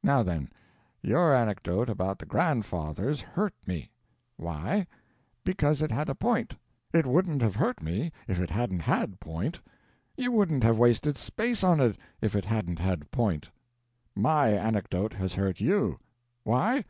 [0.00, 0.48] Now, then,
[1.02, 3.90] your anecdote about the grandfathers hurt me.
[4.36, 4.86] Why?
[5.42, 6.54] Because it had a point.
[6.94, 9.60] It wouldn't have hurt me if it hadn't had point.
[10.16, 13.50] You wouldn't have wasted space on it if it hadn't had point.
[14.14, 15.98] My anecdote has hurt you.
[16.44, 16.84] Why?